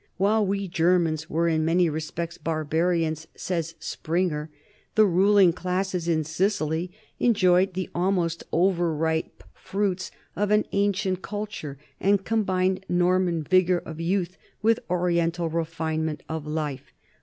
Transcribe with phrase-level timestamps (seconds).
[0.17, 4.49] "While we Germans were in many respects barbarians," says Springer,
[4.95, 11.77] "the ruling classes in Sicily enjoyed the almost over ripe fruits of an ancient culture
[11.99, 16.91] and combined Norman vigor of youth with Oriental refinement of life."